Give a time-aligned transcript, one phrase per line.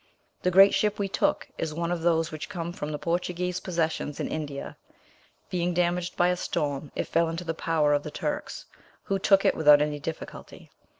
[0.41, 4.19] The great ship we took, is one of those which come from the Portuguese possessions
[4.19, 4.75] in India;
[5.51, 8.65] being damaged by a storm, it fell into the power of the Turks,
[9.03, 10.71] who took it without any difficulty.